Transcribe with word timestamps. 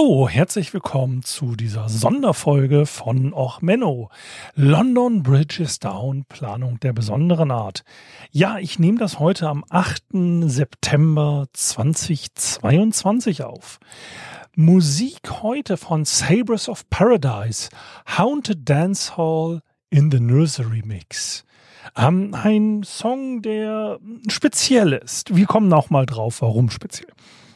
Hallo, 0.00 0.28
herzlich 0.30 0.72
willkommen 0.72 1.22
zu 1.24 1.56
dieser 1.56 1.90
Sonderfolge 1.90 2.86
von 2.86 3.34
Och 3.34 3.60
Menno. 3.60 4.08
London 4.54 5.22
Bridge 5.22 5.62
is 5.62 5.78
Down, 5.78 6.24
Planung 6.24 6.80
der 6.80 6.94
besonderen 6.94 7.50
Art. 7.50 7.84
Ja, 8.30 8.58
ich 8.58 8.78
nehme 8.78 8.98
das 8.98 9.18
heute 9.18 9.46
am 9.48 9.62
8. 9.68 10.04
September 10.44 11.48
2022 11.52 13.44
auf. 13.44 13.78
Musik 14.56 15.42
heute 15.42 15.76
von 15.76 16.06
Sabres 16.06 16.70
of 16.70 16.88
Paradise, 16.88 17.68
Haunted 18.16 18.66
Dance 18.66 19.18
Hall 19.18 19.60
in 19.90 20.10
the 20.10 20.20
Nursery 20.20 20.82
Mix. 20.82 21.44
Ähm, 21.94 22.34
ein 22.34 22.82
Song, 22.84 23.42
der 23.42 23.98
speziell 24.28 24.94
ist. 24.94 25.36
Wir 25.36 25.44
kommen 25.44 25.70
auch 25.74 25.90
mal 25.90 26.06
drauf, 26.06 26.40
warum 26.40 26.70
speziell. 26.70 27.12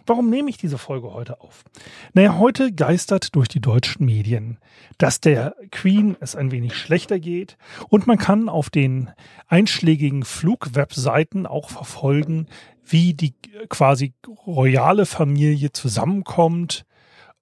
Warum 0.06 0.28
nehme 0.28 0.50
ich 0.50 0.58
diese 0.58 0.76
Folge 0.76 1.12
heute 1.14 1.40
auf? 1.40 1.64
Naja, 2.12 2.38
heute 2.38 2.72
geistert 2.72 3.34
durch 3.34 3.48
die 3.48 3.60
deutschen 3.60 4.04
Medien, 4.04 4.58
dass 4.98 5.20
der 5.20 5.54
Queen 5.70 6.16
es 6.20 6.36
ein 6.36 6.50
wenig 6.50 6.74
schlechter 6.74 7.18
geht 7.18 7.56
und 7.88 8.06
man 8.06 8.18
kann 8.18 8.48
auf 8.48 8.68
den 8.68 9.10
einschlägigen 9.48 10.24
Flugwebseiten 10.24 11.46
auch 11.46 11.70
verfolgen, 11.70 12.48
wie 12.84 13.14
die 13.14 13.34
quasi 13.70 14.12
royale 14.46 15.06
Familie 15.06 15.72
zusammenkommt, 15.72 16.84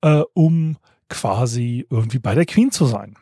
äh, 0.02 0.22
um 0.34 0.76
quasi 1.08 1.86
irgendwie 1.90 2.20
bei 2.20 2.34
der 2.34 2.46
Queen 2.46 2.70
zu 2.70 2.86
sein. 2.86 3.16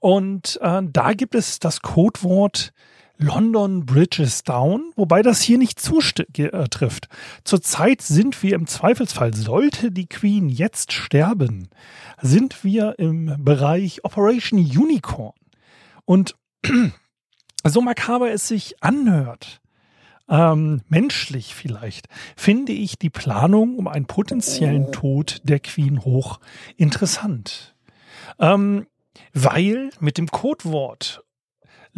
Und 0.00 0.58
äh, 0.60 0.82
da 0.84 1.12
gibt 1.12 1.34
es 1.34 1.60
das 1.60 1.82
Codewort 1.82 2.72
London 3.18 3.84
Bridge 3.84 4.22
is 4.22 4.44
down, 4.44 4.92
wobei 4.94 5.22
das 5.22 5.40
hier 5.40 5.58
nicht 5.58 5.80
zutrifft. 5.80 6.28
Äh, 6.38 7.08
Zurzeit 7.42 8.00
sind 8.00 8.40
wir 8.44 8.54
im 8.54 8.68
Zweifelsfall, 8.68 9.34
sollte 9.34 9.90
die 9.90 10.06
Queen 10.06 10.48
jetzt 10.48 10.92
sterben, 10.92 11.68
sind 12.22 12.62
wir 12.62 12.98
im 12.98 13.34
Bereich 13.44 14.04
Operation 14.04 14.60
Unicorn. 14.60 15.34
Und 16.04 16.36
so 17.64 17.80
makaber 17.80 18.30
es 18.30 18.46
sich 18.46 18.82
anhört, 18.84 19.60
ähm, 20.28 20.82
menschlich 20.88 21.56
vielleicht, 21.56 22.06
finde 22.36 22.72
ich 22.72 22.98
die 22.98 23.10
Planung 23.10 23.76
um 23.78 23.88
einen 23.88 24.06
potenziellen 24.06 24.92
Tod 24.92 25.40
der 25.42 25.58
Queen 25.58 26.04
hoch 26.04 26.38
interessant. 26.76 27.74
Ähm, 28.38 28.86
weil 29.32 29.90
mit 29.98 30.18
dem 30.18 30.28
Codewort 30.28 31.24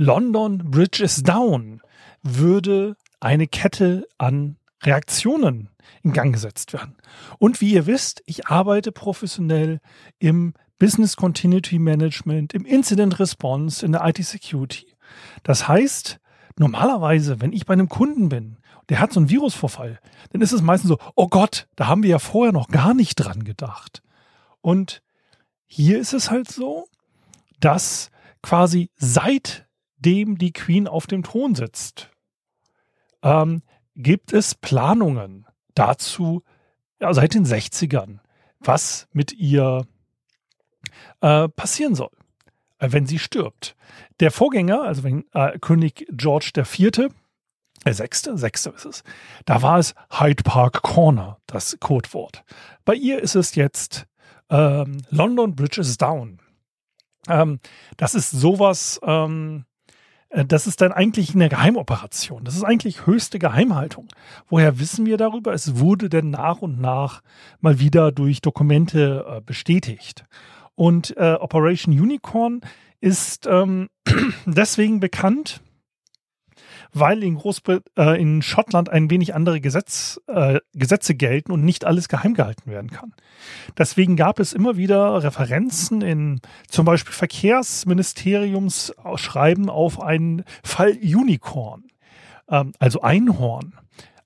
London 0.01 0.71
Bridge 0.71 1.05
is 1.05 1.23
down 1.23 1.83
würde 2.23 2.97
eine 3.21 3.47
Kette 3.47 4.09
an 4.17 4.57
Reaktionen 4.83 5.69
in 6.03 6.15
Gang 6.15 6.33
gesetzt 6.33 6.73
werden. 6.73 6.97
Und 7.39 7.61
wie 7.61 7.75
ihr 7.75 7.85
wisst, 7.85 8.23
ich 8.25 8.47
arbeite 8.47 8.93
professionell 8.93 9.79
im 10.19 10.55
Business 10.79 11.17
Continuity 11.17 11.79
Management, 11.79 12.55
im 12.55 12.65
Incident 12.65 13.21
Response, 13.21 13.85
in 13.85 13.93
der 13.93 14.03
IT 14.07 14.25
Security. 14.25 14.87
Das 15.43 15.69
heißt, 15.69 16.19
normalerweise, 16.57 17.43
wenn 17.43 17.53
ich 17.53 17.67
bei 17.67 17.75
einem 17.75 17.91
Kunden 17.91 18.31
bin, 18.31 18.57
der 18.89 19.01
hat 19.01 19.13
so 19.13 19.21
einen 19.21 19.29
Virusvorfall, 19.29 20.01
dann 20.33 20.41
ist 20.41 20.53
es 20.53 20.63
meistens 20.63 20.89
so, 20.89 20.99
oh 21.15 21.29
Gott, 21.29 21.69
da 21.77 21.89
haben 21.89 22.03
wir 22.03 22.11
ja 22.11 22.19
vorher 22.19 22.55
noch 22.55 22.69
gar 22.69 22.95
nicht 22.95 23.17
dran 23.17 23.45
gedacht. 23.45 24.03
Und 24.63 25.03
hier 25.67 26.01
ist 26.01 26.15
es 26.15 26.31
halt 26.31 26.51
so, 26.51 26.89
dass 27.61 28.11
quasi 28.41 28.89
seitdem 30.01 30.39
die 30.39 30.53
Queen 30.53 30.89
auf 30.89 31.07
dem 31.07 31.23
Thron 31.23 31.55
sitzt, 31.55 32.11
ähm, 33.23 33.63
gibt 33.97 34.33
es 34.33 34.55
Planungen 34.55 35.47
dazu, 35.75 36.43
ja, 37.01 37.13
seit 37.13 37.35
den 37.35 37.45
60ern, 37.45 38.19
was 38.61 39.09
mit 39.13 39.33
ihr 39.33 39.87
äh, 41.21 41.49
passieren 41.49 41.95
soll. 41.95 42.11
Äh, 42.79 42.93
wenn 42.93 43.07
sie 43.07 43.19
stirbt. 43.19 43.77
Der 44.21 44.31
Vorgänger, 44.31 44.83
also 44.83 45.03
wenn 45.03 45.25
äh, 45.33 45.59
König 45.59 46.07
George 46.11 46.53
IV., 46.57 47.11
der 47.85 47.95
sechste, 47.95 48.37
sechste 48.37 48.71
ist 48.71 48.85
es, 48.85 49.05
da 49.47 49.63
war 49.63 49.79
es 49.79 49.95
Hyde 50.11 50.43
Park 50.43 50.83
Corner, 50.83 51.39
das 51.47 51.79
Codewort. 51.81 52.45
Bei 52.85 52.95
ihr 52.95 53.21
ist 53.21 53.35
es 53.35 53.55
jetzt 53.55 54.07
ähm, 54.51 54.99
London 55.11 55.55
Bridge 55.55 55.81
is 55.81 55.97
Down. 55.97 56.41
Ähm, 57.29 57.61
das 57.97 58.15
ist 58.15 58.31
sowas, 58.31 59.01
ähm, 59.03 59.65
äh, 59.65 59.70
das 60.47 60.67
ist 60.67 60.81
dann 60.81 60.93
eigentlich 60.93 61.35
eine 61.35 61.49
Geheimoperation. 61.49 62.45
Das 62.45 62.55
ist 62.55 62.63
eigentlich 62.63 63.07
höchste 63.07 63.39
Geheimhaltung. 63.39 64.07
Woher 64.49 64.79
wissen 64.79 65.05
wir 65.05 65.17
darüber? 65.17 65.53
Es 65.53 65.79
wurde 65.79 66.09
denn 66.09 66.31
nach 66.31 66.59
und 66.59 66.81
nach 66.81 67.23
mal 67.61 67.81
wieder 67.81 68.13
durch 68.13 68.41
Dokumente 68.41 69.25
äh, 69.29 69.41
bestätigt. 69.41 70.25
Und 70.77 71.17
äh, 71.17 71.35
Operation 71.35 71.99
Unicorn 71.99 72.61
ist 73.01 73.47
ähm, 73.47 73.89
deswegen 74.47 75.01
bekannt, 75.01 75.63
weil 76.93 77.23
in 77.23 77.37
Großbrit 77.37 77.85
äh, 77.97 78.21
in 78.21 78.43
Schottland 78.43 78.89
ein 78.89 79.09
wenig 79.11 79.33
andere 79.35 79.61
Gesetz, 79.61 80.21
äh, 80.27 80.59
Gesetze 80.75 81.15
gelten 81.15 81.53
und 81.53 81.65
nicht 81.65 81.85
alles 81.85 82.09
geheim 82.09 82.35
gehalten 82.35 82.69
werden 82.71 82.91
kann. 82.91 83.15
Deswegen 83.79 84.17
gab 84.17 84.41
es 84.41 84.53
immer 84.53 84.77
wieder 84.77 85.23
Referenzen 85.23 86.03
in 86.03 86.41
zum 86.69 86.85
Beispiel 86.85 87.15
Verkehrsministeriumsschreiben 87.15 89.69
auf 89.69 90.03
einen 90.03 90.43
Fall 90.63 90.99
Unicorn, 91.03 91.85
ähm, 92.49 92.73
also 92.79 93.03
Einhorn. 93.03 93.75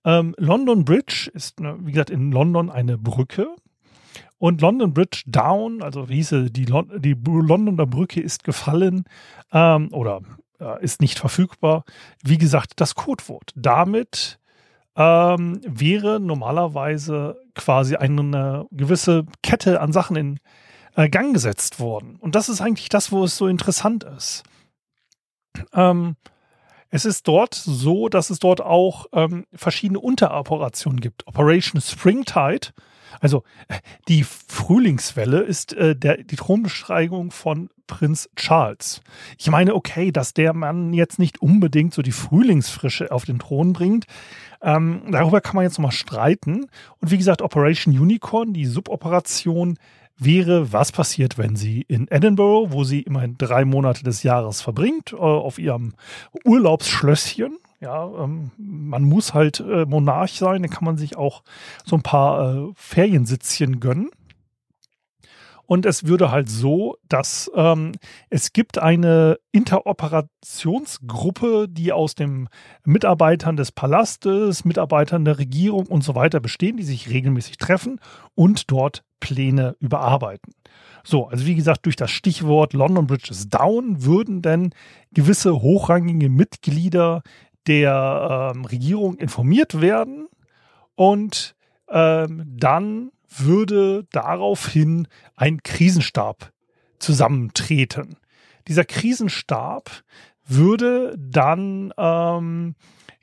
Ähm, 0.04 0.34
London 0.38 0.84
Bridge 0.84 1.31
ist, 1.32 1.60
ne, 1.60 1.76
wie 1.81 1.92
gesagt, 1.92 2.10
in 2.10 2.31
London 2.31 2.70
eine 2.70 2.98
Brücke 2.98 3.48
und 4.38 4.60
London 4.60 4.92
Bridge 4.92 5.22
Down, 5.26 5.82
also 5.82 6.06
hieße 6.06 6.50
die, 6.50 6.66
Lon 6.66 6.91
die 6.98 7.14
Londoner 7.14 7.86
Brücke 7.86 8.20
ist 8.20 8.44
gefallen 8.44 9.04
ähm, 9.52 9.88
oder 9.92 10.20
äh, 10.60 10.82
ist 10.82 11.00
nicht 11.00 11.19
verfügbar. 11.19 11.84
Wie 12.22 12.38
gesagt, 12.38 12.72
das 12.76 12.94
Codewort. 12.94 13.53
Damit 13.54 14.38
ähm, 14.97 15.60
wäre 15.65 16.20
normalerweise 16.20 17.41
quasi 17.54 17.97
eine 17.97 18.66
gewisse 18.70 19.26
Kette 19.43 19.81
an 19.81 19.93
Sachen 19.93 20.16
in 20.16 20.41
äh, 20.97 21.09
Gang 21.09 21.32
gesetzt 21.32 21.81
worden. 21.81 22.16
Und 22.16 22.34
das 22.34 22.48
ist 22.48 22.60
eigentlich 22.60 22.88
das, 22.88 23.12
wo 23.12 23.25
es 23.25 23.37
so 23.37 23.47
interessant 23.47 24.04
ist. 24.04 24.44
Ähm, 25.72 26.16
es 26.91 27.04
ist 27.04 27.26
dort 27.26 27.54
so, 27.54 28.09
dass 28.09 28.31
es 28.31 28.38
dort 28.38 28.60
auch 28.60 29.06
ähm, 29.12 29.47
verschiedene 29.53 29.98
Unteroperationen 29.98 31.00
gibt. 31.00 31.26
Operation 31.26 31.81
Springtide 31.81 32.69
also 33.20 33.42
äh, 33.69 33.78
die 34.08 34.25
Frühlingswelle 34.25 35.41
ist 35.41 35.72
äh, 35.75 35.97
der, 35.97 36.19
die 36.19 36.36
Thronbesteigung 36.36 37.30
von 37.30 37.70
Prinz 37.86 38.30
Charles. 38.36 39.02
Ich 39.38 39.50
meine, 39.50 39.75
okay, 39.75 40.10
dass 40.10 40.32
der 40.32 40.54
Mann 40.54 40.92
jetzt 40.92 41.19
nicht 41.19 41.42
unbedingt 41.42 41.94
so 41.94 42.02
die 42.02 42.12
Frühlingsfrische 42.12 43.12
auf 43.12 43.25
den 43.25 43.38
Thron 43.38 43.72
bringt, 43.72 44.06
ähm, 44.62 45.02
darüber 45.10 45.41
kann 45.41 45.56
man 45.56 45.64
jetzt 45.64 45.78
nochmal 45.78 45.92
streiten. 45.92 46.66
Und 47.00 47.10
wie 47.10 47.19
gesagt, 47.19 47.42
Operation 47.42 47.98
Unicorn, 47.98 48.54
die 48.54 48.64
Suboperation, 48.64 49.78
wäre, 50.16 50.72
was 50.72 50.92
passiert, 50.92 51.38
wenn 51.38 51.56
sie 51.56 51.82
in 51.82 52.08
Edinburgh, 52.08 52.72
wo 52.72 52.84
sie 52.84 53.00
immerhin 53.00 53.36
drei 53.36 53.64
Monate 53.64 54.04
des 54.04 54.22
Jahres 54.22 54.60
verbringt, 54.60 55.12
äh, 55.12 55.16
auf 55.16 55.58
ihrem 55.58 55.94
Urlaubsschlösschen, 56.44 57.58
ja, 57.84 58.24
ähm, 58.24 58.50
man 58.56 59.04
muss 59.04 59.34
halt 59.34 59.60
äh, 59.60 59.84
Monarch 59.84 60.38
sein, 60.38 60.62
dann 60.62 60.70
kann 60.70 60.86
man 60.86 60.96
sich 60.96 61.18
auch 61.18 61.42
so 61.84 61.96
ein 61.96 62.02
paar 62.02 62.56
äh, 62.56 62.72
Feriensitzchen 62.75 63.78
gönnen. 63.78 64.08
Und 65.66 65.84
es 65.86 66.06
würde 66.06 66.31
halt 66.31 66.50
so, 66.50 66.96
dass 67.08 67.50
ähm, 67.54 67.92
es 68.31 68.52
gibt 68.52 68.78
eine 68.78 69.38
Interoperationsgruppe, 69.52 71.69
die 71.70 71.92
aus 71.92 72.14
den 72.14 72.48
Mitarbeitern 72.84 73.56
des 73.56 73.72
Palastes, 73.72 74.64
Mitarbeitern 74.64 75.26
der 75.26 75.38
Regierung 75.38 75.87
und 75.87 76.04
so 76.04 76.14
weiter 76.14 76.40
bestehen, 76.40 76.78
die 76.78 76.82
sich 76.82 77.10
regelmäßig 77.10 77.58
treffen 77.58 78.00
und 78.34 78.70
dort 78.70 79.04
Pläne 79.20 79.76
überarbeiten. 79.80 80.54
So, 81.02 81.28
also 81.28 81.46
wie 81.46 81.54
gesagt, 81.54 81.87
durch 81.87 81.96
das 81.96 82.10
Stichwort 82.10 82.72
London 82.72 83.06
Bridge 83.06 83.28
is 83.30 83.48
Down 83.48 84.04
würden 84.04 84.42
denn 84.42 84.75
gewisse 85.12 85.60
hochrangige 85.60 86.30
Mitglieder 86.30 87.22
der 87.66 88.52
ähm, 88.55 88.64
Regierung 88.64 89.16
informiert 89.16 89.81
werden 89.81 90.28
und 90.94 91.55
ähm, 91.88 92.44
dann 92.46 93.11
würde 93.28 94.06
daraufhin 94.12 95.08
ein 95.34 95.62
Krisenstab 95.62 96.52
zusammentreten. 96.99 98.16
Dieser 98.69 98.84
Krisenstab 98.84 99.90
würde 100.46 101.14
dann 101.19 101.93
ähm, 101.96 102.75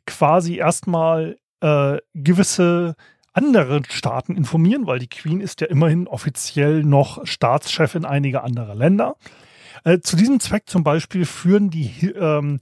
quasi 0.06 0.56
erstmal 0.58 1.38
äh, 1.62 1.98
gewisse 2.14 2.96
andere 3.34 3.82
Staaten 3.90 4.36
informieren, 4.36 4.88
weil 4.88 5.00
die 5.00 5.08
Queen 5.08 5.40
ist 5.40 5.62
ja 5.62 5.68
immerhin 5.68 6.08
offiziell 6.08 6.84
noch 6.84 7.26
Staatschefin 7.26 8.06
einiger 8.06 8.44
anderer 8.44 8.76
Länder. 8.76 9.16
Äh, 9.84 10.00
zu 10.00 10.16
diesem 10.16 10.40
Zweck 10.40 10.64
zum 10.68 10.84
Beispiel 10.84 11.26
führen 11.26 11.70
die 11.70 12.08
ähm, 12.08 12.60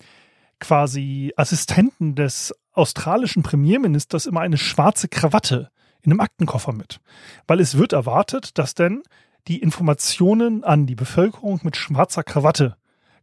quasi 0.60 1.34
Assistenten 1.36 2.16
des 2.16 2.54
australischen 2.74 3.44
Premierministers 3.44 4.26
immer 4.26 4.42
eine 4.42 4.58
schwarze 4.58 5.08
Krawatte 5.08 5.70
in 6.02 6.12
einem 6.12 6.22
Aktenkoffer 6.22 6.74
mit. 6.74 7.00
Weil 7.48 7.60
es 7.60 7.78
wird 7.78 7.94
erwartet, 7.94 8.58
dass 8.58 8.74
denn 8.74 9.04
die 9.48 9.62
Informationen 9.62 10.64
an 10.64 10.86
die 10.86 10.96
Bevölkerung 10.96 11.60
mit 11.64 11.76
schwarzer 11.76 12.24
Krawatte 12.24 12.76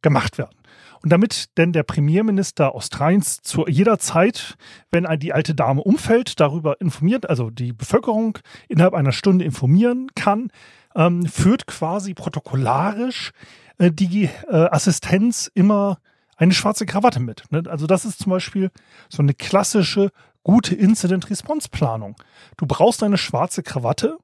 gemacht 0.02 0.38
werden. 0.38 0.56
Und 1.02 1.12
damit 1.12 1.56
denn 1.56 1.72
der 1.72 1.82
Premierminister 1.82 2.74
Australiens 2.74 3.40
zu 3.42 3.66
jeder 3.68 3.98
Zeit, 3.98 4.56
wenn 4.90 5.06
die 5.18 5.32
alte 5.32 5.54
Dame 5.54 5.82
umfällt, 5.82 6.40
darüber 6.40 6.80
informiert, 6.80 7.28
also 7.28 7.50
die 7.50 7.72
Bevölkerung 7.72 8.38
innerhalb 8.68 8.94
einer 8.94 9.12
Stunde 9.12 9.44
informieren 9.44 10.08
kann, 10.14 10.50
ähm, 10.94 11.26
führt 11.26 11.66
quasi 11.66 12.14
protokollarisch 12.14 13.32
äh, 13.78 13.92
die 13.92 14.24
äh, 14.48 14.68
Assistenz 14.70 15.50
immer 15.54 15.98
eine 16.36 16.52
schwarze 16.52 16.86
Krawatte 16.86 17.20
mit. 17.20 17.44
Ne? 17.50 17.62
Also 17.66 17.86
das 17.86 18.04
ist 18.04 18.20
zum 18.20 18.30
Beispiel 18.30 18.70
so 19.08 19.22
eine 19.22 19.34
klassische 19.34 20.10
gute 20.42 20.74
Incident-Response-Planung. 20.76 22.14
Du 22.56 22.66
brauchst 22.66 23.02
eine 23.02 23.18
schwarze 23.18 23.62
Krawatte, 23.62 24.18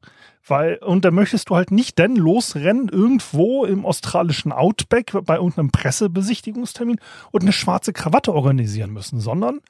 weil, 0.46 0.76
und 0.76 1.04
da 1.04 1.10
möchtest 1.10 1.50
du 1.50 1.56
halt 1.56 1.70
nicht 1.70 1.98
denn 1.98 2.16
losrennen 2.16 2.88
irgendwo 2.88 3.64
im 3.64 3.84
australischen 3.84 4.52
Outback 4.52 5.12
bei 5.24 5.36
irgendeinem 5.36 5.70
Pressebesichtigungstermin 5.70 7.00
und 7.32 7.42
eine 7.42 7.52
schwarze 7.52 7.92
Krawatte 7.92 8.32
organisieren 8.32 8.90
müssen, 8.90 9.20
sondern 9.20 9.60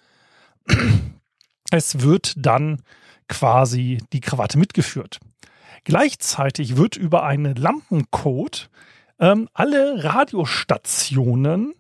es 1.71 2.01
wird 2.01 2.35
dann 2.37 2.83
quasi 3.29 3.99
die 4.13 4.21
Krawatte 4.21 4.59
mitgeführt. 4.59 5.21
Gleichzeitig 5.85 6.77
wird 6.77 6.97
über 6.97 7.25
einen 7.25 7.55
Lampencode 7.57 8.71
ähm, 9.19 9.49
alle 9.55 10.05
Radiostationen, 10.05 11.75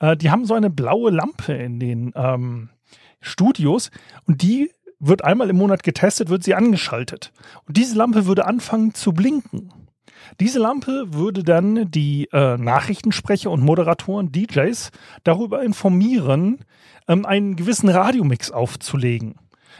äh, 0.00 0.16
die 0.16 0.30
haben 0.30 0.44
so 0.44 0.54
eine 0.54 0.70
blaue 0.70 1.10
Lampe 1.10 1.52
in 1.52 1.80
den 1.80 2.12
ähm, 2.14 2.70
Studios 3.20 3.90
und 4.26 4.42
die 4.42 4.70
wird 4.98 5.24
einmal 5.24 5.50
im 5.50 5.56
Monat 5.56 5.82
getestet, 5.82 6.28
wird 6.28 6.44
sie 6.44 6.54
angeschaltet. 6.54 7.32
Und 7.66 7.76
diese 7.76 7.96
Lampe 7.96 8.26
würde 8.26 8.46
anfangen 8.46 8.94
zu 8.94 9.12
blinken. 9.12 9.72
Diese 10.40 10.58
Lampe 10.58 11.12
würde 11.12 11.42
dann 11.42 11.90
die 11.90 12.28
äh, 12.32 12.56
Nachrichtensprecher 12.56 13.50
und 13.50 13.62
Moderatoren, 13.62 14.32
DJs, 14.32 14.90
darüber 15.22 15.62
informieren, 15.62 16.64
ähm, 17.08 17.24
einen 17.26 17.56
gewissen 17.56 17.88
Radiomix 17.88 18.50
aufzulegen, 18.50 19.36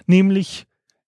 nämlich 0.06 0.66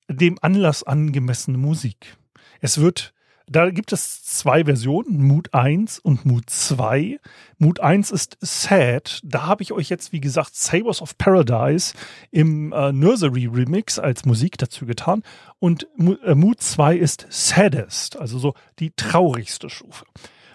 dem 0.09 0.39
Anlass 0.41 0.83
angemessene 0.83 1.59
Musik. 1.59 2.17
Es 2.61 2.81
wird 2.81 3.13
da 3.51 3.71
gibt 3.71 3.93
es 3.93 4.23
zwei 4.23 4.65
Versionen, 4.65 5.23
Mood 5.23 5.55
1 5.55 5.99
und 5.99 6.25
Mood 6.27 6.51
2. 6.51 7.19
Mood 7.59 7.81
1 7.81 8.11
ist 8.11 8.37
Sad. 8.41 9.21
Da 9.25 9.47
habe 9.47 9.63
ich 9.63 9.73
euch 9.73 9.89
jetzt, 9.89 10.13
wie 10.13 10.21
gesagt, 10.21 10.55
Sabers 10.55 11.03
of 11.03 11.17
Paradise 11.19 11.95
im 12.31 12.73
äh, 12.73 12.93
Nursery 12.93 13.47
Remix 13.47 13.99
als 13.99 14.25
Musik 14.25 14.59
dazu 14.59 14.87
getan. 14.87 15.23
Und 15.59 15.87
äh, 15.99 16.35
Mood 16.35 16.61
2 16.61 16.97
ist 16.97 17.27
Saddest, 17.31 18.19
also 18.19 18.39
so 18.39 18.55
die 18.79 18.93
traurigste 18.95 19.71
Stufe. 19.71 20.05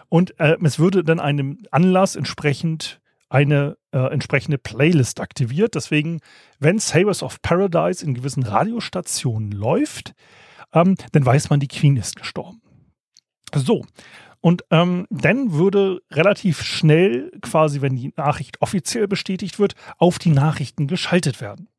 Und 0.09 0.39
äh, 0.39 0.57
es 0.63 0.79
würde 0.79 1.03
dann 1.03 1.19
einem 1.19 1.59
Anlass 1.71 2.15
entsprechend 2.15 3.01
eine 3.29 3.77
äh, 3.91 3.97
entsprechende 3.97 4.59
Playlist 4.59 5.19
aktiviert. 5.19 5.73
Deswegen, 5.73 6.19
wenn 6.59 6.77
Sabers 6.77 7.23
of 7.23 7.41
Paradise 7.41 8.05
in 8.05 8.13
gewissen 8.13 8.43
Radiostationen 8.43 9.51
läuft, 9.51 10.13
ähm, 10.73 10.95
dann 11.11 11.25
weiß 11.25 11.49
man, 11.49 11.59
die 11.59 11.67
Queen 11.67 11.97
ist 11.97 12.15
gestorben. 12.15 12.62
So. 13.55 13.85
Und 14.41 14.65
ähm, 14.71 15.07
dann 15.09 15.53
würde 15.53 16.01
relativ 16.11 16.63
schnell, 16.63 17.31
quasi 17.41 17.81
wenn 17.81 17.95
die 17.95 18.13
Nachricht 18.17 18.61
offiziell 18.61 19.07
bestätigt 19.07 19.57
wird, 19.57 19.75
auf 19.97 20.19
die 20.19 20.31
Nachrichten 20.31 20.87
geschaltet 20.87 21.39
werden. 21.39 21.69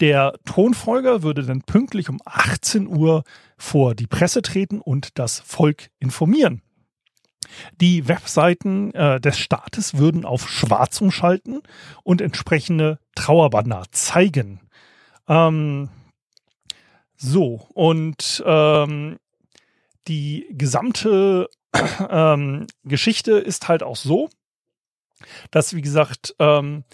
Der 0.00 0.34
Thronfolger 0.44 1.22
würde 1.22 1.42
dann 1.42 1.62
pünktlich 1.62 2.08
um 2.08 2.20
18 2.24 2.86
Uhr 2.86 3.24
vor 3.56 3.94
die 3.94 4.06
Presse 4.06 4.42
treten 4.42 4.80
und 4.80 5.18
das 5.18 5.40
Volk 5.40 5.90
informieren. 5.98 6.62
Die 7.80 8.08
Webseiten 8.08 8.94
äh, 8.94 9.20
des 9.20 9.38
Staates 9.38 9.98
würden 9.98 10.24
auf 10.24 10.48
schwarz 10.48 11.00
umschalten 11.00 11.62
und 12.02 12.20
entsprechende 12.20 12.98
Trauerbanner 13.14 13.84
zeigen. 13.90 14.60
Ähm, 15.28 15.88
so, 17.16 17.66
und 17.74 18.42
ähm, 18.46 19.18
die 20.08 20.46
gesamte 20.50 21.48
ähm, 22.10 22.66
Geschichte 22.84 23.32
ist 23.32 23.68
halt 23.68 23.82
auch 23.82 23.96
so, 23.96 24.28
dass, 25.50 25.74
wie 25.74 25.82
gesagt, 25.82 26.34
ähm, 26.38 26.84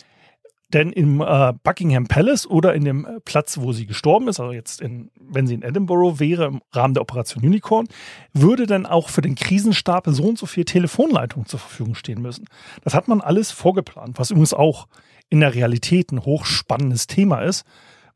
denn 0.74 0.92
im 0.92 1.22
äh, 1.22 1.54
Buckingham 1.62 2.08
Palace 2.08 2.46
oder 2.46 2.74
in 2.74 2.84
dem 2.84 3.06
Platz, 3.24 3.58
wo 3.58 3.72
sie 3.72 3.86
gestorben 3.86 4.28
ist, 4.28 4.38
also 4.38 4.52
jetzt, 4.52 4.82
in, 4.82 5.10
wenn 5.18 5.46
sie 5.46 5.54
in 5.54 5.62
Edinburgh 5.62 6.20
wäre, 6.20 6.44
im 6.44 6.60
Rahmen 6.72 6.92
der 6.92 7.00
Operation 7.00 7.42
Unicorn, 7.42 7.88
würde 8.34 8.66
dann 8.66 8.84
auch 8.84 9.08
für 9.08 9.22
den 9.22 9.34
Krisenstab 9.34 10.04
so 10.08 10.24
und 10.24 10.38
so 10.38 10.44
viel 10.44 10.66
Telefonleitung 10.66 11.46
zur 11.46 11.58
Verfügung 11.58 11.94
stehen 11.94 12.20
müssen. 12.20 12.44
Das 12.84 12.92
hat 12.92 13.08
man 13.08 13.22
alles 13.22 13.50
vorgeplant, 13.50 14.18
was 14.18 14.30
übrigens 14.30 14.52
auch 14.52 14.88
in 15.30 15.40
der 15.40 15.54
Realität 15.54 16.12
ein 16.12 16.24
hochspannendes 16.24 17.06
Thema 17.06 17.40
ist, 17.40 17.64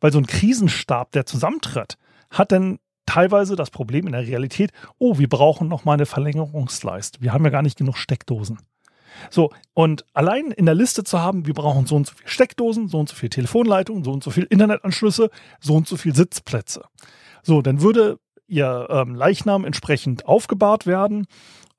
weil 0.00 0.12
so 0.12 0.18
ein 0.18 0.26
Krisenstab, 0.26 1.12
der 1.12 1.24
zusammentritt, 1.24 1.96
hat 2.30 2.52
dann 2.52 2.78
teilweise 3.06 3.56
das 3.56 3.70
Problem 3.70 4.06
in 4.06 4.12
der 4.12 4.26
Realität, 4.26 4.72
oh, 4.98 5.18
wir 5.18 5.28
brauchen 5.28 5.68
noch 5.68 5.84
mal 5.84 5.94
eine 5.94 6.06
Verlängerungsleiste. 6.06 7.20
Wir 7.20 7.32
haben 7.32 7.44
ja 7.44 7.50
gar 7.50 7.62
nicht 7.62 7.78
genug 7.78 7.96
Steckdosen. 7.96 8.58
So, 9.30 9.50
und 9.74 10.04
allein 10.14 10.50
in 10.52 10.66
der 10.66 10.74
Liste 10.74 11.04
zu 11.04 11.20
haben, 11.20 11.46
wir 11.46 11.54
brauchen 11.54 11.86
so 11.86 11.96
und 11.96 12.06
so 12.06 12.14
viel 12.14 12.28
Steckdosen, 12.28 12.88
so 12.88 12.98
und 12.98 13.08
so 13.08 13.14
viel 13.14 13.28
Telefonleitungen, 13.28 14.04
so 14.04 14.12
und 14.12 14.24
so 14.24 14.30
viel 14.30 14.44
Internetanschlüsse, 14.44 15.30
so 15.60 15.74
und 15.74 15.86
so 15.86 15.96
viel 15.96 16.14
Sitzplätze. 16.14 16.84
So, 17.42 17.60
dann 17.60 17.82
würde 17.82 18.18
ihr 18.46 18.86
ähm, 18.90 19.14
Leichnam 19.14 19.64
entsprechend 19.64 20.26
aufgebahrt 20.26 20.86
werden. 20.86 21.26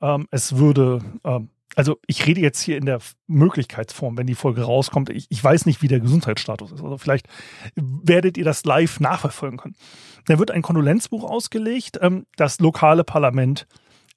Ähm, 0.01 0.27
es 0.31 0.57
würde 0.57 1.01
ähm, 1.23 1.49
also 1.75 1.99
ich 2.07 2.25
rede 2.25 2.41
jetzt 2.41 2.61
hier 2.61 2.77
in 2.77 2.85
der 2.85 2.99
Möglichkeitsform, 3.27 4.17
wenn 4.17 4.27
die 4.27 4.35
Folge 4.35 4.63
rauskommt. 4.63 5.09
Ich, 5.09 5.27
ich, 5.29 5.43
weiß 5.43 5.65
nicht, 5.65 5.81
wie 5.81 5.87
der 5.87 5.99
Gesundheitsstatus 5.99 6.71
ist. 6.71 6.83
Also 6.83 6.97
vielleicht 6.97 7.27
werdet 7.75 8.37
ihr 8.37 8.45
das 8.45 8.63
live 8.65 8.99
nachverfolgen 8.99 9.57
können. 9.57 9.75
Da 10.25 10.39
wird 10.39 10.51
ein 10.51 10.61
Kondolenzbuch 10.61 11.23
ausgelegt. 11.23 11.99
Ähm, 12.01 12.25
das 12.35 12.59
lokale 12.59 13.03
Parlament 13.03 13.67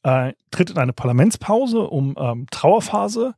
äh, 0.02 0.32
tritt 0.50 0.70
in 0.70 0.78
eine 0.78 0.92
Parlamentspause, 0.92 1.80
um 1.80 2.14
ähm, 2.18 2.46
Trauerphase 2.50 3.34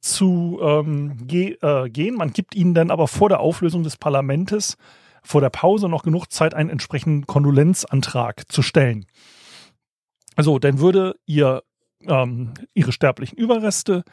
zu 0.00 0.58
ähm, 0.62 1.26
ge 1.26 1.56
äh, 1.62 1.88
gehen. 1.88 2.16
Man 2.16 2.32
gibt 2.32 2.54
ihnen 2.54 2.74
dann 2.74 2.90
aber 2.90 3.08
vor 3.08 3.28
der 3.28 3.40
Auflösung 3.40 3.82
des 3.82 3.96
Parlamentes, 3.96 4.76
vor 5.22 5.40
der 5.40 5.50
Pause 5.50 5.88
noch 5.88 6.02
genug 6.02 6.26
Zeit, 6.30 6.54
einen 6.54 6.70
entsprechenden 6.70 7.26
Kondolenzantrag 7.26 8.50
zu 8.50 8.62
stellen. 8.62 9.06
Also, 10.34 10.58
dann 10.58 10.80
würde 10.80 11.14
ihr 11.26 11.62
ähm, 12.06 12.54
ihre 12.74 12.92
sterblichen 12.92 13.38
Überreste 13.38 14.04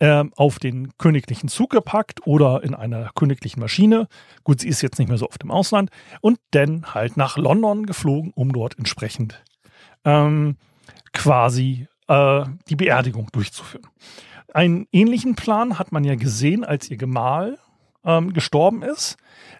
auf 0.00 0.58
den 0.58 0.96
königlichen 0.96 1.48
Zug 1.48 1.70
gepackt 1.70 2.26
oder 2.26 2.62
in 2.62 2.74
einer 2.74 3.10
königlichen 3.14 3.60
Maschine. 3.60 4.06
Gut, 4.44 4.60
sie 4.60 4.68
ist 4.68 4.80
jetzt 4.80 4.98
nicht 4.98 5.08
mehr 5.08 5.18
so 5.18 5.28
oft 5.28 5.42
im 5.42 5.50
Ausland. 5.50 5.90
Und 6.20 6.38
dann 6.52 6.94
halt 6.94 7.16
nach 7.16 7.36
London 7.36 7.84
geflogen, 7.84 8.32
um 8.34 8.52
dort 8.52 8.78
entsprechend 8.78 9.42
ähm, 10.04 10.56
quasi 11.12 11.88
äh, 12.06 12.44
die 12.68 12.76
Beerdigung 12.76 13.28
durchzuführen. 13.32 13.86
Einen 14.54 14.86
ähnlichen 14.92 15.34
Plan 15.34 15.78
hat 15.78 15.92
man 15.92 16.04
ja 16.04 16.14
gesehen, 16.14 16.64
als 16.64 16.90
ihr 16.90 16.96
Gemahl 16.96 17.58
ähm, 18.04 18.32
gestorben 18.32 18.82
ist. 18.82 19.16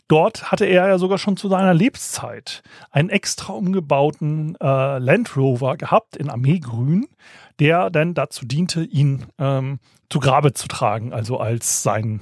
Dort 0.09 0.51
hatte 0.51 0.65
er 0.65 0.89
ja 0.89 0.99
sogar 0.99 1.19
schon 1.19 1.37
zu 1.37 1.49
seiner 1.49 1.75
Lebenszeit 1.75 2.63
einen 2.91 3.11
extra 3.11 3.53
umgebauten 3.53 4.57
äh, 4.61 4.99
Land 4.99 5.37
Rover 5.37 5.77
gehabt 5.77 6.17
in 6.17 6.31
Armeegrün, 6.31 7.09
der 7.61 7.91
dann 7.91 8.15
dazu 8.15 8.47
diente, 8.47 8.85
ihn 8.85 9.27
ähm, 9.39 9.81
zu 10.09 10.19
Grabe 10.19 10.55
zu 10.55 10.67
tragen, 10.67 11.13
also 11.13 11.39
als 11.39 11.83
sein 11.83 12.21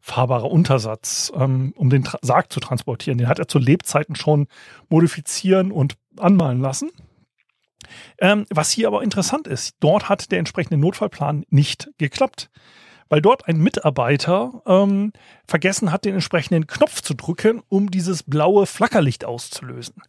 fahrbarer 0.00 0.50
Untersatz, 0.50 1.32
ähm, 1.34 1.72
um 1.76 1.90
den 1.90 2.04
Tra 2.04 2.18
Sarg 2.22 2.52
zu 2.52 2.60
transportieren. 2.60 3.18
Den 3.18 3.28
hat 3.28 3.38
er 3.38 3.48
zu 3.48 3.58
Lebzeiten 3.58 4.14
schon 4.14 4.46
modifizieren 4.88 5.72
und 5.72 5.96
anmalen 6.18 6.60
lassen. 6.60 6.90
Ähm, 8.18 8.46
was 8.50 8.70
hier 8.70 8.86
aber 8.86 9.02
interessant 9.02 9.46
ist, 9.46 9.76
dort 9.80 10.08
hat 10.08 10.30
der 10.30 10.38
entsprechende 10.38 10.76
Notfallplan 10.76 11.44
nicht 11.48 11.90
geklappt 11.98 12.50
weil 13.08 13.22
dort 13.22 13.48
ein 13.48 13.58
Mitarbeiter 13.58 14.62
ähm, 14.66 15.12
vergessen 15.46 15.92
hat, 15.92 16.04
den 16.04 16.14
entsprechenden 16.14 16.66
Knopf 16.66 17.02
zu 17.02 17.14
drücken, 17.14 17.62
um 17.68 17.90
dieses 17.90 18.22
blaue 18.22 18.66
Flackerlicht 18.66 19.24
auszulösen. 19.24 20.02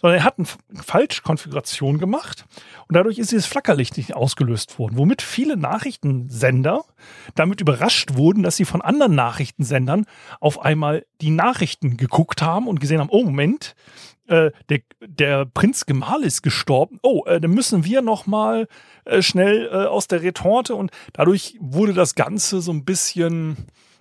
Sondern 0.00 0.18
er 0.18 0.24
hat 0.24 0.38
eine 0.38 0.46
Falschkonfiguration 0.82 1.98
gemacht 1.98 2.44
und 2.86 2.94
dadurch 2.94 3.18
ist 3.18 3.32
dieses 3.32 3.46
Flackerlicht 3.46 3.96
nicht 3.96 4.14
ausgelöst 4.14 4.78
worden, 4.78 4.96
womit 4.96 5.22
viele 5.22 5.56
Nachrichtensender 5.56 6.84
damit 7.34 7.60
überrascht 7.60 8.14
wurden, 8.14 8.42
dass 8.42 8.56
sie 8.56 8.64
von 8.64 8.82
anderen 8.82 9.14
Nachrichtensendern 9.14 10.04
auf 10.40 10.60
einmal 10.60 11.04
die 11.20 11.30
Nachrichten 11.30 11.96
geguckt 11.96 12.42
haben 12.42 12.68
und 12.68 12.80
gesehen 12.80 13.00
haben, 13.00 13.10
oh 13.10 13.24
Moment, 13.24 13.74
äh, 14.28 14.50
der, 14.68 14.80
der 15.00 15.46
Prinz 15.46 15.86
Gemahl 15.86 16.22
ist 16.22 16.42
gestorben. 16.42 16.98
Oh, 17.02 17.24
äh, 17.26 17.40
dann 17.40 17.50
müssen 17.50 17.84
wir 17.84 18.02
noch 18.02 18.26
mal 18.26 18.68
äh, 19.04 19.22
schnell 19.22 19.68
äh, 19.72 19.86
aus 19.86 20.06
der 20.06 20.22
Retorte 20.22 20.74
und 20.74 20.90
dadurch 21.12 21.56
wurde 21.60 21.94
das 21.94 22.14
Ganze 22.14 22.60
so 22.60 22.72
ein 22.72 22.84
bisschen, 22.84 23.56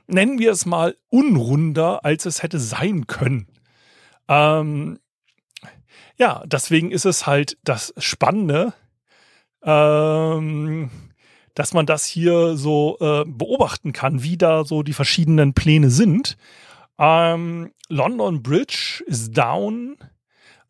nennen 0.08 0.40
wir 0.40 0.52
es 0.52 0.66
mal, 0.66 0.96
unrunder, 1.10 2.06
als 2.06 2.26
es 2.26 2.44
hätte 2.44 2.60
sein 2.60 3.08
können. 3.08 3.48
Ähm, 4.28 5.00
ja, 6.18 6.44
deswegen 6.46 6.92
ist 6.92 7.06
es 7.06 7.28
halt 7.28 7.58
das 7.64 7.94
Spannende, 7.98 8.74
ähm, 9.64 10.90
dass 11.54 11.74
man 11.74 11.86
das 11.86 12.06
hier 12.06 12.56
so 12.58 12.98
äh, 13.00 13.24
beobachten 13.26 13.94
kann, 13.94 14.24
wie 14.24 14.38
da 14.38 14.64
so 14.64 14.84
die 14.84 14.94
verschiedenen 14.94 15.54
Pläne 15.54 15.90
sind. 15.90 16.38
Ähm, 17.00 17.72
London 17.90 18.42
Bridge 18.42 19.04
ist 19.08 19.38
down. 19.38 19.98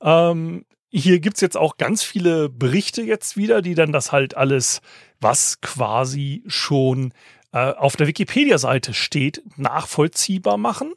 Ähm, 0.01 0.65
hier 0.89 1.19
gibt's 1.19 1.41
jetzt 1.41 1.57
auch 1.57 1.77
ganz 1.77 2.03
viele 2.03 2.49
Berichte 2.49 3.01
jetzt 3.01 3.37
wieder, 3.37 3.61
die 3.61 3.75
dann 3.75 3.91
das 3.91 4.11
halt 4.11 4.37
alles, 4.37 4.81
was 5.19 5.59
quasi 5.61 6.43
schon 6.47 7.13
äh, 7.51 7.73
auf 7.73 7.95
der 7.95 8.07
Wikipedia-Seite 8.07 8.93
steht, 8.93 9.41
nachvollziehbar 9.57 10.57
machen. 10.57 10.93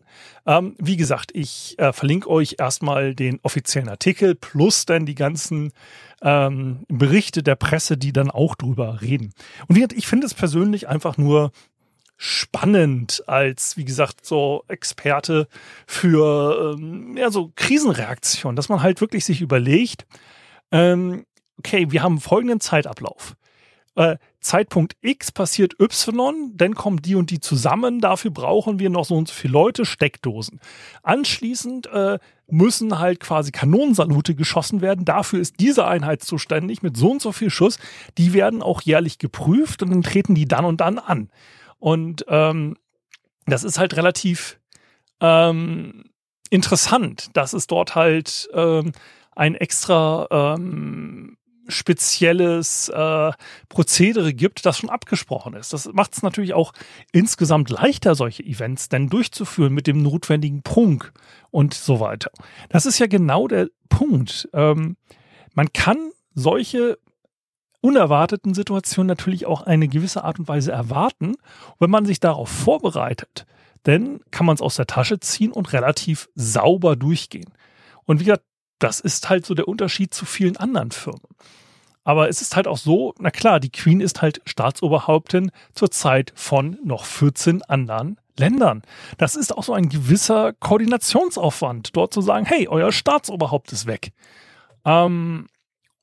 Ähm, 0.46 0.74
wie 0.78 0.96
gesagt, 0.96 1.30
ich 1.34 1.78
äh, 1.78 1.92
verlinke 1.92 2.28
euch 2.28 2.56
erstmal 2.58 3.14
den 3.14 3.40
offiziellen 3.42 3.88
Artikel 3.88 4.34
plus 4.34 4.86
dann 4.86 5.06
die 5.06 5.14
ganzen 5.14 5.72
ähm, 6.22 6.84
Berichte 6.88 7.42
der 7.42 7.56
Presse, 7.56 7.96
die 7.96 8.12
dann 8.12 8.30
auch 8.30 8.54
drüber 8.54 9.00
reden. 9.00 9.32
Und 9.68 9.92
ich 9.92 10.06
finde 10.06 10.26
es 10.26 10.34
persönlich 10.34 10.88
einfach 10.88 11.16
nur 11.16 11.52
spannend 12.22 13.24
als, 13.28 13.78
wie 13.78 13.86
gesagt, 13.86 14.26
so 14.26 14.62
Experte 14.68 15.48
für 15.86 16.74
ähm, 16.76 17.16
ja, 17.16 17.30
so 17.30 17.50
Krisenreaktion, 17.56 18.56
dass 18.56 18.68
man 18.68 18.82
halt 18.82 19.00
wirklich 19.00 19.24
sich 19.24 19.40
überlegt, 19.40 20.06
ähm, 20.70 21.24
okay, 21.56 21.86
wir 21.88 22.02
haben 22.02 22.20
folgenden 22.20 22.60
Zeitablauf. 22.60 23.36
Äh, 23.96 24.18
Zeitpunkt 24.40 24.96
X 25.00 25.32
passiert 25.32 25.80
Y, 25.80 26.52
dann 26.56 26.74
kommen 26.74 27.00
die 27.00 27.14
und 27.14 27.30
die 27.30 27.40
zusammen, 27.40 28.00
dafür 28.00 28.30
brauchen 28.30 28.78
wir 28.78 28.90
noch 28.90 29.06
so 29.06 29.16
und 29.16 29.28
so 29.28 29.34
viele 29.34 29.54
Leute, 29.54 29.86
Steckdosen. 29.86 30.60
Anschließend 31.02 31.86
äh, 31.86 32.18
müssen 32.48 32.98
halt 32.98 33.20
quasi 33.20 33.50
Kanonensalute 33.50 34.34
geschossen 34.34 34.82
werden, 34.82 35.06
dafür 35.06 35.40
ist 35.40 35.58
diese 35.58 35.86
Einheit 35.86 36.22
zuständig 36.22 36.82
mit 36.82 36.98
so 36.98 37.12
und 37.12 37.22
so 37.22 37.32
viel 37.32 37.48
Schuss, 37.48 37.78
die 38.18 38.34
werden 38.34 38.60
auch 38.60 38.82
jährlich 38.82 39.18
geprüft 39.18 39.82
und 39.82 39.88
dann 39.88 40.02
treten 40.02 40.34
die 40.34 40.46
dann 40.46 40.66
und 40.66 40.82
dann 40.82 40.98
an. 40.98 41.30
Und 41.80 42.24
ähm, 42.28 42.76
das 43.46 43.64
ist 43.64 43.78
halt 43.78 43.96
relativ 43.96 44.60
ähm, 45.20 46.04
interessant, 46.50 47.30
dass 47.34 47.52
es 47.52 47.66
dort 47.66 47.94
halt 47.94 48.48
ähm, 48.54 48.92
ein 49.34 49.54
extra 49.54 50.56
ähm, 50.56 51.36
spezielles 51.68 52.88
äh, 52.88 53.32
Prozedere 53.68 54.34
gibt, 54.34 54.66
das 54.66 54.78
schon 54.78 54.90
abgesprochen 54.90 55.54
ist. 55.54 55.72
Das 55.72 55.90
macht 55.92 56.14
es 56.14 56.22
natürlich 56.22 56.52
auch 56.52 56.72
insgesamt 57.12 57.70
leichter, 57.70 58.14
solche 58.14 58.42
Events 58.42 58.88
denn 58.88 59.08
durchzuführen 59.08 59.72
mit 59.72 59.86
dem 59.86 60.02
notwendigen 60.02 60.62
Prunk 60.62 61.12
und 61.50 61.74
so 61.74 62.00
weiter. 62.00 62.30
Das 62.68 62.86
ist 62.86 62.98
ja 62.98 63.06
genau 63.06 63.48
der 63.48 63.68
Punkt. 63.88 64.48
Ähm, 64.52 64.96
man 65.54 65.72
kann 65.72 66.10
solche 66.34 66.98
unerwarteten 67.80 68.54
Situationen 68.54 69.08
natürlich 69.08 69.46
auch 69.46 69.62
eine 69.62 69.88
gewisse 69.88 70.24
Art 70.24 70.38
und 70.38 70.48
Weise 70.48 70.72
erwarten. 70.72 71.36
wenn 71.78 71.90
man 71.90 72.06
sich 72.06 72.20
darauf 72.20 72.48
vorbereitet, 72.48 73.46
dann 73.84 74.20
kann 74.30 74.46
man 74.46 74.54
es 74.54 74.60
aus 74.60 74.76
der 74.76 74.86
Tasche 74.86 75.20
ziehen 75.20 75.52
und 75.52 75.72
relativ 75.72 76.28
sauber 76.34 76.96
durchgehen. 76.96 77.52
Und 78.04 78.20
wie 78.20 78.24
gesagt, 78.24 78.44
das 78.78 79.00
ist 79.00 79.28
halt 79.28 79.46
so 79.46 79.54
der 79.54 79.68
Unterschied 79.68 80.12
zu 80.12 80.24
vielen 80.24 80.56
anderen 80.56 80.90
Firmen. 80.90 81.20
Aber 82.02 82.28
es 82.28 82.40
ist 82.40 82.56
halt 82.56 82.66
auch 82.66 82.78
so, 82.78 83.14
na 83.18 83.30
klar, 83.30 83.60
die 83.60 83.70
Queen 83.70 84.00
ist 84.00 84.22
halt 84.22 84.40
Staatsoberhauptin 84.46 85.50
zur 85.74 85.90
Zeit 85.90 86.32
von 86.34 86.78
noch 86.82 87.04
14 87.04 87.62
anderen 87.62 88.18
Ländern. 88.38 88.82
Das 89.18 89.36
ist 89.36 89.56
auch 89.56 89.64
so 89.64 89.74
ein 89.74 89.88
gewisser 89.88 90.54
Koordinationsaufwand, 90.54 91.94
dort 91.94 92.14
zu 92.14 92.22
sagen, 92.22 92.46
hey, 92.46 92.68
euer 92.68 92.90
Staatsoberhaupt 92.90 93.70
ist 93.72 93.86
weg. 93.86 94.12
Ähm, 94.84 95.46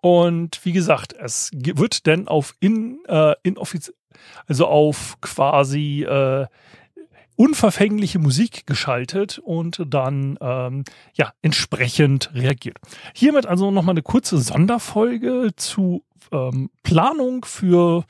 und 0.02 0.64
wie 0.64 0.74
gesagt, 0.74 1.14
es 1.14 1.52
wird 1.54 2.06
denn 2.06 2.28
auf 2.28 2.56
in, 2.60 3.00
äh, 3.08 3.36
inoffiziell, 3.44 3.96
also 4.46 4.68
auf 4.68 5.20
quasi 5.22 6.04
äh, 6.04 6.46
unverfängliche 7.36 8.20
Musik 8.20 8.66
geschaltet 8.66 9.40
und 9.40 9.82
dann 9.88 10.38
ähm, 10.42 10.84
ja 11.14 11.32
entsprechend 11.42 12.32
reagiert. 12.34 12.78
Hiermit 13.14 13.46
also 13.46 13.72
nochmal 13.72 13.94
eine 13.94 14.02
kurze 14.02 14.40
Sonderfolge 14.40 15.52
zu 15.56 16.04
ähm, 16.32 16.70
Planung 16.84 17.46
für 17.46 18.06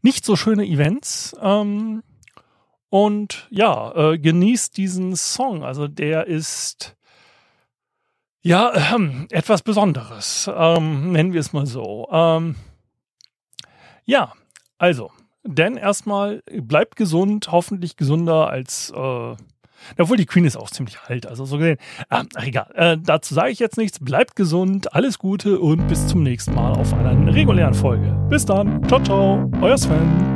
nicht 0.00 0.24
so 0.24 0.36
schöne 0.36 0.66
Events. 0.66 1.36
Ähm, 1.40 2.02
und 2.88 3.46
ja, 3.50 3.92
äh, 3.94 4.18
genießt 4.18 4.76
diesen 4.76 5.16
Song. 5.16 5.64
Also 5.64 5.88
der 5.88 6.26
ist 6.26 6.96
ja 8.42 8.70
äh, 8.70 9.26
etwas 9.30 9.62
Besonderes. 9.62 10.50
Ähm, 10.54 11.12
nennen 11.12 11.32
wir 11.32 11.40
es 11.40 11.52
mal 11.52 11.66
so. 11.66 12.08
Ähm, 12.12 12.56
ja, 14.04 14.32
also 14.78 15.10
denn 15.44 15.76
erstmal 15.76 16.42
bleibt 16.46 16.96
gesund, 16.96 17.50
hoffentlich 17.50 17.96
gesünder 17.96 18.48
als. 18.48 18.92
Äh, 18.94 19.34
obwohl 19.98 20.16
die 20.16 20.26
Queen 20.26 20.44
ist 20.44 20.56
auch 20.56 20.70
ziemlich 20.70 20.96
alt, 21.08 21.26
also 21.26 21.44
so 21.44 21.58
gesehen. 21.58 21.78
Ah, 22.08 22.22
ach 22.36 22.44
egal, 22.44 22.70
äh, 22.74 22.96
dazu 23.02 23.34
sage 23.34 23.50
ich 23.50 23.58
jetzt 23.58 23.78
nichts. 23.78 23.98
Bleibt 23.98 24.36
gesund, 24.36 24.94
alles 24.94 25.18
Gute 25.18 25.58
und 25.58 25.88
bis 25.88 26.06
zum 26.06 26.22
nächsten 26.22 26.54
Mal 26.54 26.72
auf 26.72 26.94
einer 26.94 27.34
regulären 27.34 27.74
Folge. 27.74 28.16
Bis 28.28 28.46
dann, 28.46 28.86
ciao, 28.86 29.02
ciao, 29.02 29.50
euer 29.60 29.76
Sven. 29.76 30.31